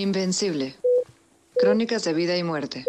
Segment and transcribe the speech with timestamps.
[0.00, 0.76] Invencible.
[1.58, 2.86] Crónicas de vida y muerte.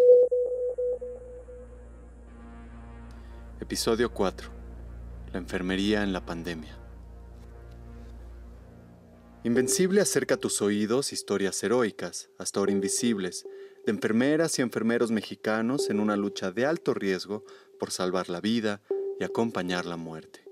[3.60, 4.50] Episodio 4.
[5.34, 6.80] La enfermería en la pandemia.
[9.44, 13.46] Invencible acerca a tus oídos historias heroicas, hasta ahora invisibles,
[13.86, 17.44] de enfermeras y enfermeros mexicanos en una lucha de alto riesgo
[17.78, 18.82] por salvar la vida
[19.20, 20.46] y acompañar la muerte.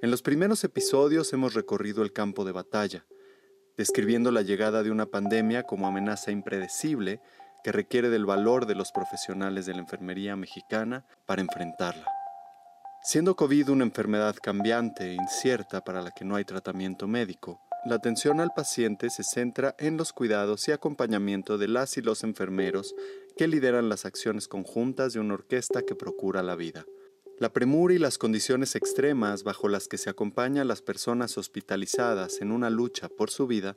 [0.00, 3.06] En los primeros episodios hemos recorrido el campo de batalla,
[3.76, 7.20] describiendo la llegada de una pandemia como amenaza impredecible
[7.62, 12.06] que requiere del valor de los profesionales de la enfermería mexicana para enfrentarla.
[13.02, 17.96] Siendo COVID una enfermedad cambiante e incierta para la que no hay tratamiento médico, la
[17.96, 22.96] atención al paciente se centra en los cuidados y acompañamiento de las y los enfermeros
[23.36, 26.84] que lideran las acciones conjuntas de una orquesta que procura la vida.
[27.38, 32.50] La premura y las condiciones extremas bajo las que se acompaña las personas hospitalizadas en
[32.50, 33.76] una lucha por su vida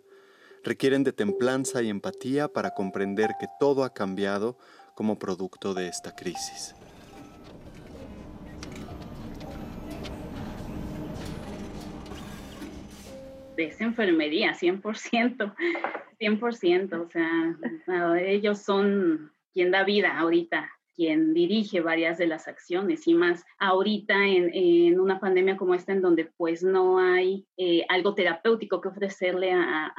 [0.63, 4.57] requieren de templanza y empatía para comprender que todo ha cambiado
[4.95, 6.73] como producto de esta crisis.
[13.57, 15.53] esa enfermería, 100%,
[16.17, 23.07] 100%, o sea, ellos son quien da vida ahorita, quien dirige varias de las acciones
[23.07, 28.15] y más ahorita en, una pandemia como esta en donde pues no hay eh, algo
[28.15, 29.93] terapéutico que ofrecerle a,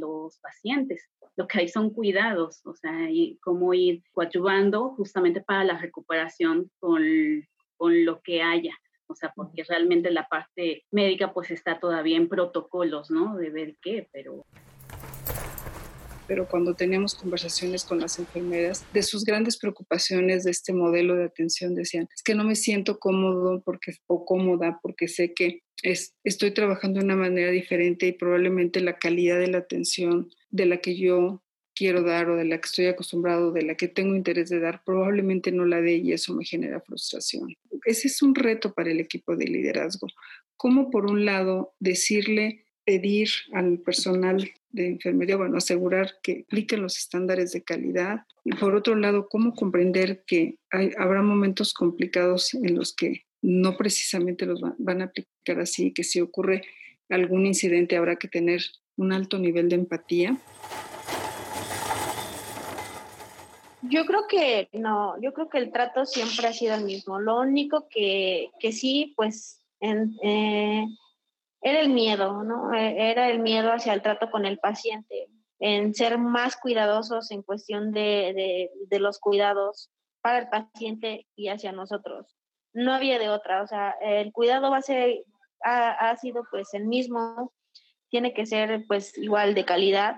[0.00, 1.06] los pacientes.
[1.36, 6.70] Lo que hay son cuidados, o sea, y cómo ir coadyuvando justamente para la recuperación
[6.78, 7.02] con,
[7.76, 8.74] con lo que haya
[9.06, 13.36] o sea, porque realmente la parte médica pues está todavía en protocolos, ¿no?
[13.36, 14.44] De ver qué, pero...
[16.28, 21.24] Pero cuando teníamos conversaciones con las enfermeras, de sus grandes preocupaciones de este modelo de
[21.24, 26.14] atención decían, es que no me siento cómodo porque, o cómoda porque sé que es,
[26.24, 30.76] estoy trabajando de una manera diferente y probablemente la calidad de la atención de la
[30.78, 31.42] que yo
[31.78, 34.82] quiero dar o de la que estoy acostumbrado, de la que tengo interés de dar,
[34.84, 37.54] probablemente no la dé y eso me genera frustración.
[37.84, 40.08] Ese es un reto para el equipo de liderazgo.
[40.56, 46.96] Cómo por un lado decirle, pedir al personal de enfermería, bueno, asegurar que apliquen los
[46.96, 48.20] estándares de calidad.
[48.46, 50.56] Y por otro lado, cómo comprender que
[50.96, 56.22] habrá momentos complicados en los que no precisamente los van a aplicar así, que si
[56.22, 56.62] ocurre
[57.10, 58.62] algún incidente habrá que tener
[58.96, 60.38] un alto nivel de empatía.
[63.82, 67.20] Yo creo que no, yo creo que el trato siempre ha sido el mismo.
[67.20, 70.86] Lo único que, que sí, pues, en, eh,
[71.60, 72.72] era el miedo, ¿no?
[72.74, 77.42] E, era el miedo hacia el trato con el paciente, en ser más cuidadosos en
[77.42, 82.36] cuestión de, de, los cuidados para el paciente y hacia nosotros.
[82.72, 85.24] No había de otra, o sea, el cuidado va a ser,
[85.64, 87.52] ha, ha sido pues el mismo,
[88.08, 90.16] tiene que ser pues igual de calidad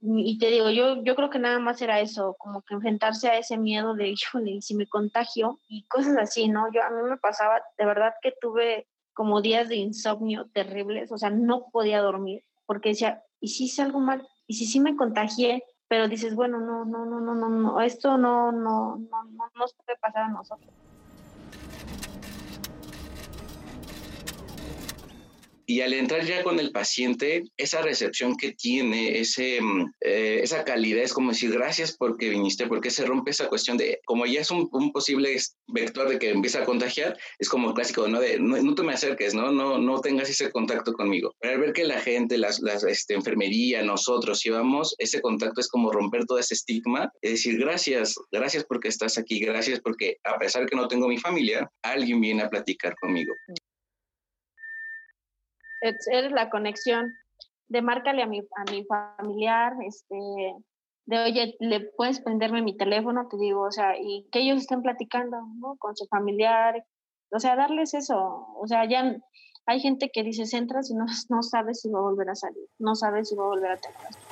[0.00, 3.38] y te digo, yo, yo creo que nada más era eso, como que enfrentarse a
[3.38, 6.72] ese miedo de, híjole, si me contagio y cosas así, ¿no?
[6.72, 8.86] Yo a mí me pasaba, de verdad que tuve
[9.18, 13.82] como días de insomnio terribles, o sea, no podía dormir porque decía, ¿y si hice
[13.82, 14.24] algo mal?
[14.46, 15.64] ¿Y si sí me contagié?
[15.88, 19.74] Pero dices, bueno, no, no, no, no, no, no, esto no, no, no, no nos
[19.74, 20.72] puede pasar a nosotros.
[25.70, 30.64] Y al entrar ya con el paciente, esa recepción que tiene, ese, mm, eh, esa
[30.64, 34.40] calidad, es como decir, gracias porque viniste, porque se rompe esa cuestión de, como ya
[34.40, 35.36] es un, posible
[35.66, 38.18] vector de que empieza a contagiar, es como clásico, ¿no?
[38.18, 39.52] De, no, te me acerques, ¿no?
[39.52, 41.34] No, no tengas ese contacto conmigo.
[41.38, 45.68] Pero al ver que la gente, las, las este, enfermería, nosotros llevamos, ese contacto es
[45.68, 50.38] como romper todo ese estigma y decir, gracias, gracias porque estás aquí, gracias porque a
[50.38, 53.34] pesar que no tengo mi familia, alguien viene a platicar conmigo
[55.80, 57.12] eres la conexión
[57.68, 60.16] de márcale a mi, a mi familiar, este,
[61.06, 64.82] de oye, le puedes prenderme mi teléfono, te digo, o sea, y que ellos estén
[64.82, 65.76] platicando, ¿no?
[65.76, 66.84] Con su familiar,
[67.30, 69.16] o sea, darles eso, o sea, ya
[69.66, 72.66] hay gente que dice, entras y no, no sabes si va a volver a salir,
[72.78, 74.27] no sabes si va a volver a tener.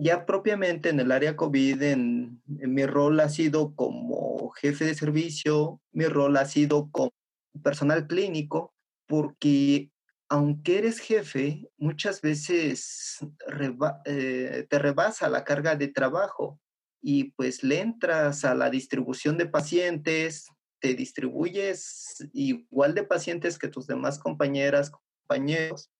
[0.00, 5.80] Ya propiamente en el área COVID, en mi rol ha sido como jefe de servicio,
[5.90, 7.12] mi rol ha sido como
[7.64, 8.72] personal clínico,
[9.08, 9.90] porque
[10.28, 13.18] aunque eres jefe, muchas veces
[14.04, 16.60] eh, te rebasa la carga de trabajo
[17.00, 20.46] y pues le entras a la distribución de pacientes,
[20.80, 24.92] te distribuyes igual de pacientes que tus demás compañeras,
[25.26, 25.90] compañeros,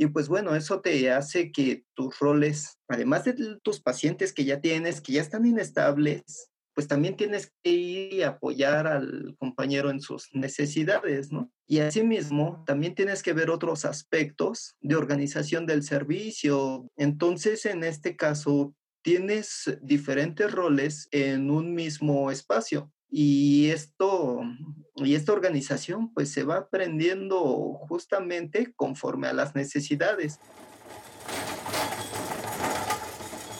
[0.00, 4.58] y pues bueno, eso te hace que tus roles, además de tus pacientes que ya
[4.58, 10.00] tienes, que ya están inestables, pues también tienes que ir y apoyar al compañero en
[10.00, 11.52] sus necesidades, ¿no?
[11.66, 16.88] Y asimismo, también tienes que ver otros aspectos de organización del servicio.
[16.96, 22.90] Entonces, en este caso, tienes diferentes roles en un mismo espacio.
[23.10, 24.40] Y esto,
[24.96, 27.40] y esta organización, pues se va aprendiendo
[27.88, 30.38] justamente conforme a las necesidades.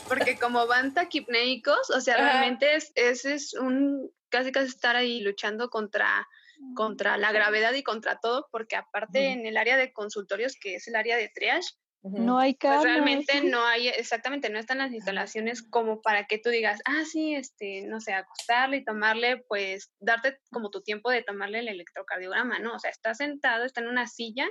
[0.06, 5.20] Porque como van taquipneicos, o sea, realmente es, ese es un casi casi estar ahí
[5.20, 6.26] luchando contra,
[6.74, 10.88] contra la gravedad y contra todo, porque aparte en el área de consultorios, que es
[10.88, 12.84] el área de triage, no hay pues camas.
[12.84, 17.34] realmente no hay, exactamente, no están las instalaciones como para que tú digas, ah, sí,
[17.34, 22.58] este, no sé, acostarle y tomarle, pues, darte como tu tiempo de tomarle el electrocardiograma,
[22.58, 22.74] ¿no?
[22.74, 24.48] O sea, está sentado, está en una silla,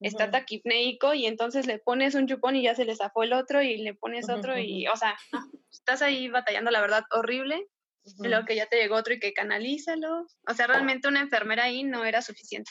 [0.00, 3.62] está taquipneico y entonces le pones un chupón y ya se le zafó el otro
[3.62, 5.40] y le pones otro y, o sea, no,
[5.70, 7.66] estás ahí batallando, la verdad, horrible.
[8.20, 10.26] Luego que ya te llegó otro y que canalízalo.
[10.48, 12.70] O sea, realmente una enfermera ahí no era suficiente.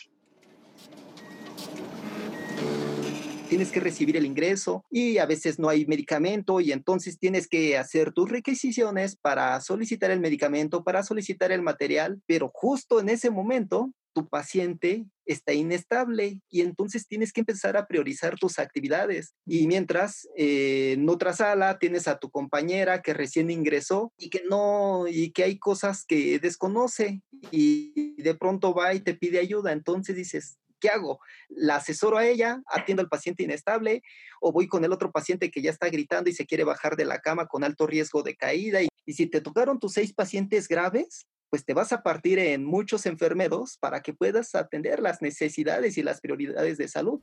[3.48, 7.78] Tienes que recibir el ingreso y a veces no hay medicamento y entonces tienes que
[7.78, 13.30] hacer tus requisiciones para solicitar el medicamento, para solicitar el material, pero justo en ese
[13.30, 19.36] momento tu paciente está inestable y entonces tienes que empezar a priorizar tus actividades.
[19.46, 24.42] Y mientras eh, en otra sala tienes a tu compañera que recién ingresó y que
[24.50, 27.22] no, y que hay cosas que desconoce
[27.52, 29.72] y de pronto va y te pide ayuda.
[29.72, 31.20] Entonces dices, ¿qué hago?
[31.50, 34.02] ¿La asesoro a ella, atiendo al paciente inestable
[34.42, 37.06] o voy con el otro paciente que ya está gritando y se quiere bajar de
[37.06, 38.82] la cama con alto riesgo de caída?
[38.82, 42.66] Y, y si te tocaron tus seis pacientes graves, pues te vas a partir en
[42.66, 47.22] muchos enfermeros para que puedas atender las necesidades y las prioridades de salud.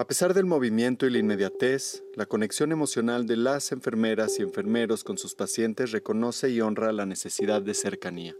[0.00, 5.02] A pesar del movimiento y la inmediatez, la conexión emocional de las enfermeras y enfermeros
[5.02, 8.36] con sus pacientes reconoce y honra la necesidad de cercanía.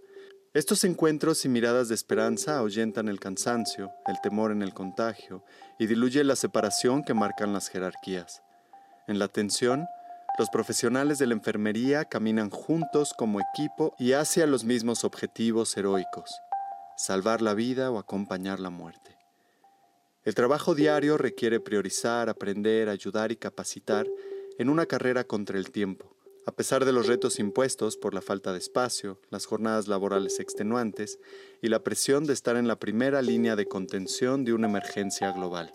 [0.54, 5.42] Estos encuentros y miradas de esperanza ahuyentan el cansancio, el temor en el contagio
[5.80, 8.40] y diluye la separación que marcan las jerarquías.
[9.08, 9.84] En la atención,
[10.38, 16.30] los profesionales de la enfermería caminan juntos como equipo y hacia los mismos objetivos heroicos,
[16.96, 19.17] salvar la vida o acompañar la muerte.
[20.28, 24.06] El trabajo diario requiere priorizar, aprender, ayudar y capacitar
[24.58, 26.14] en una carrera contra el tiempo.
[26.44, 31.18] A pesar de los retos impuestos por la falta de espacio, las jornadas laborales extenuantes
[31.62, 35.72] y la presión de estar en la primera línea de contención de una emergencia global.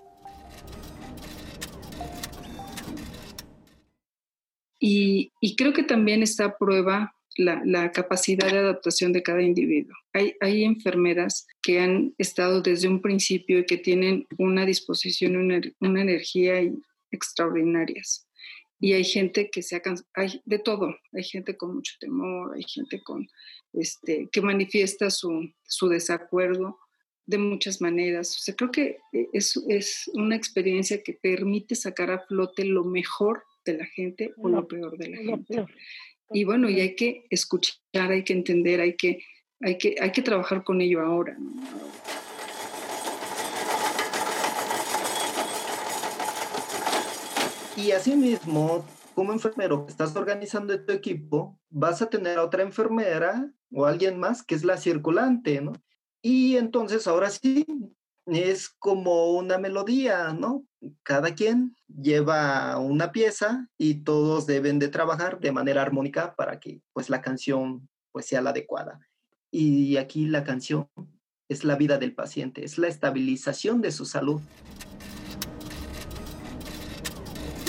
[4.80, 9.96] Y, creo que también está a prueba la, la, capacidad de adaptación de cada individuo.
[10.14, 15.62] Hay, hay, enfermeras que han estado desde un principio y que tienen una disposición, una,
[15.80, 16.62] una energía
[17.12, 18.28] extraordinarias.
[18.80, 19.82] Y hay gente que se ha
[20.14, 23.28] hay de todo, hay gente con mucho temor, hay gente con,
[23.72, 26.78] este, que manifiesta su, su desacuerdo
[27.26, 28.36] de muchas maneras.
[28.36, 28.98] O sea, creo que
[29.32, 34.50] es, es una experiencia que permite sacar a flote lo mejor de la gente o
[34.50, 35.66] lo peor de la gente.
[36.32, 39.24] Y bueno, y hay que escuchar, hay que entender, hay que,
[39.62, 41.36] hay que, hay que trabajar con ello ahora.
[41.38, 41.52] ¿no?
[47.76, 53.52] Y asimismo, como enfermero que estás organizando tu equipo, vas a tener a otra enfermera
[53.72, 55.74] o alguien más que es la circulante, ¿no?
[56.22, 57.66] Y entonces ahora sí,
[58.26, 60.66] es como una melodía, ¿no?
[61.04, 66.82] Cada quien lleva una pieza y todos deben de trabajar de manera armónica para que
[66.94, 69.00] pues la canción pues sea la adecuada.
[69.52, 70.90] Y aquí la canción
[71.50, 74.42] es la vida del paciente, es la estabilización de su salud.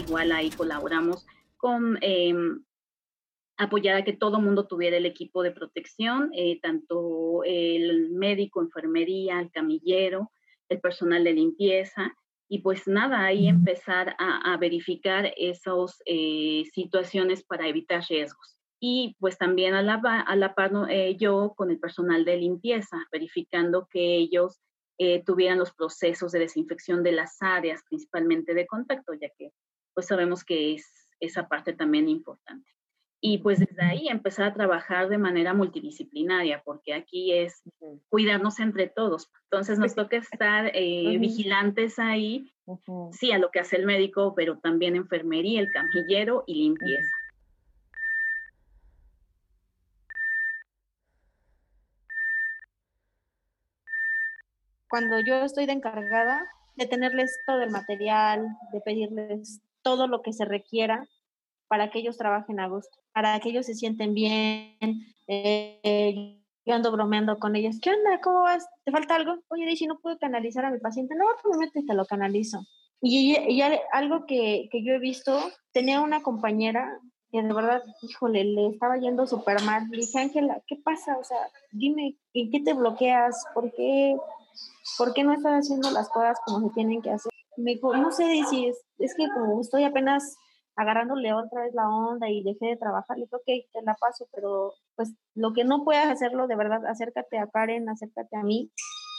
[0.06, 2.34] Igual ahí colaboramos con eh,
[3.56, 9.40] apoyar a que todo mundo tuviera el equipo de protección, eh, tanto el médico, enfermería,
[9.40, 10.30] el camillero,
[10.68, 12.14] el personal de limpieza
[12.48, 18.58] y pues nada, ahí empezar a, a verificar esas eh, situaciones para evitar riesgos.
[18.80, 22.98] Y pues también a la, a la par eh, yo con el personal de limpieza,
[23.10, 24.60] verificando que ellos
[24.98, 29.50] eh, tuvieran los procesos de desinfección de las áreas, principalmente de contacto, ya que
[29.94, 32.70] pues sabemos que es esa parte también importante
[33.26, 37.62] y pues desde ahí empezar a trabajar de manera multidisciplinaria, porque aquí es
[38.10, 39.32] cuidarnos entre todos.
[39.44, 42.52] Entonces nos toca estar eh, vigilantes ahí,
[43.12, 47.16] sí, a lo que hace el médico, pero también enfermería, el camillero y limpieza.
[54.90, 56.44] Cuando yo estoy de encargada
[56.76, 61.08] de tenerles todo el material, de pedirles todo lo que se requiera
[61.74, 64.76] para que ellos trabajen a gusto, para que ellos se sienten bien.
[65.26, 67.80] Eh, yo ando bromeando con ellos.
[67.82, 68.20] ¿Qué onda?
[68.22, 68.64] ¿Cómo vas?
[68.84, 69.42] ¿Te falta algo?
[69.48, 71.16] Oye, si no puedo canalizar a mi paciente.
[71.16, 72.60] No, probablemente te lo canalizo.
[73.00, 75.36] Y, y, algo que, que, yo he visto,
[75.72, 76.96] tenía una compañera
[77.32, 79.88] que de verdad, híjole, le estaba yendo súper mal.
[79.90, 81.18] Le dije, Ángela, ¿qué pasa?
[81.18, 81.40] O sea,
[81.72, 83.46] dime, ¿en qué te bloqueas?
[83.52, 84.16] ¿Por qué,
[84.96, 87.32] ¿Por qué no estás haciendo las cosas como se tienen que hacer?
[87.56, 90.36] Me dijo, no sé si es, es que como estoy apenas
[90.76, 94.28] agarrándole otra vez la onda y dejé de trabajar, le dije, ok, te la paso,
[94.32, 98.70] pero pues lo que no puedas hacerlo, de verdad, acércate a Karen, acércate a mí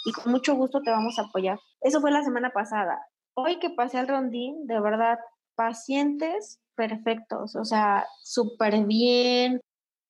[0.06, 1.60] y con mucho gusto te vamos a apoyar.
[1.82, 3.00] Eso fue la semana pasada.
[3.34, 5.20] Hoy que pasé al rondín, de verdad,
[5.56, 9.62] pacientes perfectos, o sea, súper bien.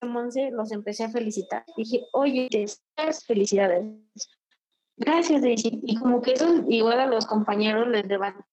[0.02, 1.64] Monse, los empecé a felicitar.
[1.78, 2.48] Dije, oye,
[3.26, 3.86] felicidades.
[4.98, 5.80] Gracias, Daisy.
[5.84, 8.46] Y como que eso igual a los compañeros les levanta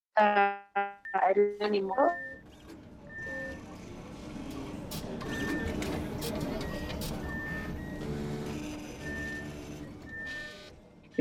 [1.34, 1.94] el ánimo.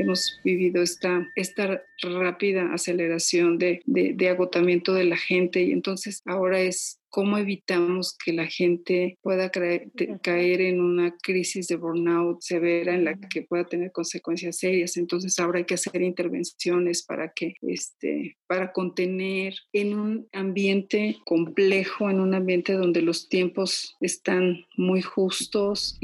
[0.02, 6.60] Hemos vivido esta, esta rápida aceleración de, de, agotamiento de la gente y entonces ahora
[6.60, 13.04] es cómo evitamos que la gente pueda caer en una crisis de burnout severa en
[13.04, 14.96] la que pueda tener consecuencias serias.
[14.96, 22.08] Entonces ahora hay que hacer intervenciones para que este para contener en un ambiente complejo,
[22.08, 26.00] en un ambiente donde los tiempos están muy justos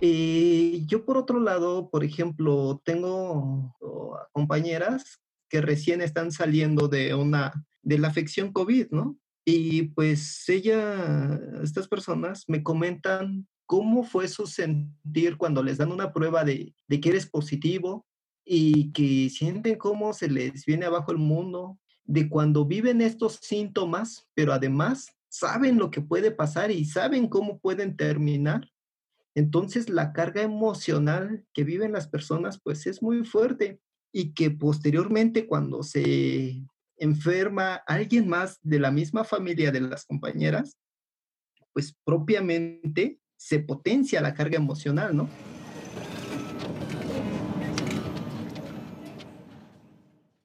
[0.00, 3.76] Eh, yo por otro lado, por ejemplo, tengo
[4.32, 9.16] compañeras que recién están saliendo de una, de la afección COVID, ¿no?
[9.44, 16.12] Y pues ella, estas personas me comentan cómo fue su sentir cuando les dan una
[16.12, 18.06] prueba de, de que eres positivo
[18.44, 24.26] y que sienten cómo se les viene abajo el mundo, de cuando viven estos síntomas,
[24.34, 28.68] pero además saben lo que puede pasar y saben cómo pueden terminar
[29.34, 33.80] entonces la carga emocional que viven las personas pues es muy fuerte
[34.12, 36.64] y que posteriormente cuando se
[36.96, 40.78] enferma alguien más de la misma familia de las compañeras,
[41.72, 45.28] pues propiamente se potencia la carga emocional, ¿no?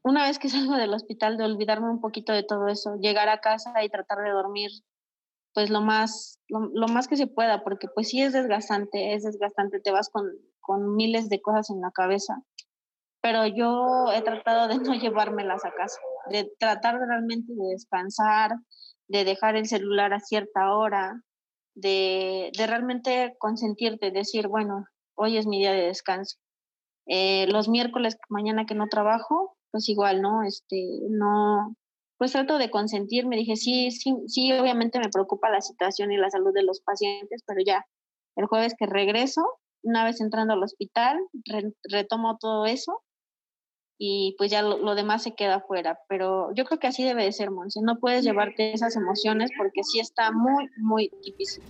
[0.01, 3.41] Una vez que salgo del hospital, de olvidarme un poquito de todo eso, llegar a
[3.41, 4.71] casa y tratar de dormir
[5.53, 9.79] pues lo más, lo, más que se pueda, porque pues sí es desgastante, es desgastante,
[9.79, 10.25] te vas con,
[10.59, 12.43] con miles de cosas en la cabeza,
[13.21, 18.51] pero yo he tratado de no llevármelas a casa, de tratar realmente de descansar,
[19.07, 21.23] de dejar el celular a cierta hora,
[21.75, 26.37] de, de realmente consentirte, decir, bueno, hoy es mi día de descanso.
[27.07, 30.43] Eh, los miércoles, mañana que no trabajo, pues igual, ¿no?
[30.43, 31.75] Este, no,
[32.19, 36.29] pues trato de consentirme, dije, sí, sí, sí, obviamente me preocupa la situación y la
[36.29, 37.87] salud de los pacientes, pero ya
[38.35, 39.41] el jueves que regreso,
[39.83, 41.17] una vez entrando al hospital,
[41.89, 43.01] retomo todo eso
[43.97, 45.99] y pues ya lo, demás se queda fuera.
[46.09, 47.79] Pero yo creo que así debe de ser, Monse.
[47.81, 51.63] No puedes llevarte esas emociones porque sí está muy, muy difícil.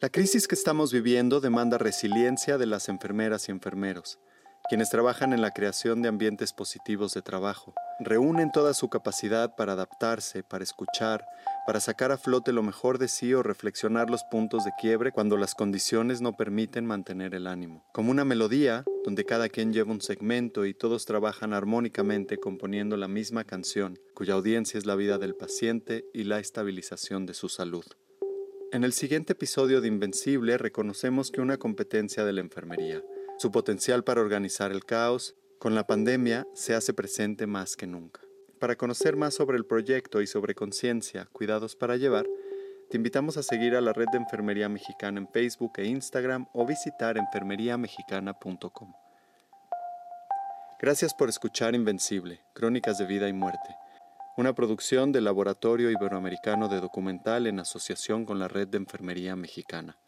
[0.00, 4.18] La crisis que estamos viviendo demanda resiliencia de las enfermeras y enfermeros
[4.68, 7.72] quienes trabajan en la creación de ambientes positivos de trabajo.
[8.00, 11.24] Reúnen toda su capacidad para adaptarse, para escuchar,
[11.66, 15.36] para sacar a flote lo mejor de sí o reflexionar los puntos de quiebre cuando
[15.36, 17.84] las condiciones no permiten mantener el ánimo.
[17.92, 23.08] Como una melodía, donde cada quien lleva un segmento y todos trabajan armónicamente componiendo la
[23.08, 27.84] misma canción, cuya audiencia es la vida del paciente y la estabilización de su salud.
[28.72, 33.00] En el siguiente episodio de Invencible reconocemos que una competencia de la enfermería,
[33.38, 38.20] su potencial para organizar el caos con la pandemia se hace presente más que nunca.
[38.58, 42.26] Para conocer más sobre el proyecto y sobre conciencia, cuidados para llevar,
[42.88, 46.64] te invitamos a seguir a la red de Enfermería Mexicana en Facebook e Instagram o
[46.64, 48.92] visitar enfermeriamexicana.com.
[50.80, 53.76] Gracias por escuchar Invencible, Crónicas de Vida y Muerte,
[54.36, 59.98] una producción del Laboratorio Iberoamericano de Documental en asociación con la Red de Enfermería Mexicana.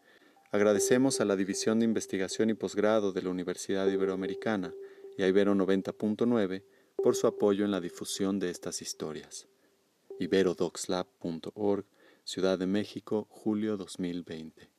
[0.51, 4.73] Agradecemos a la División de Investigación y Posgrado de la Universidad Iberoamericana
[5.15, 6.63] y a Ibero 90.9
[7.03, 9.47] por su apoyo en la difusión de estas historias.
[10.19, 11.85] iberodoxlab.org,
[12.23, 14.78] Ciudad de México, julio 2020.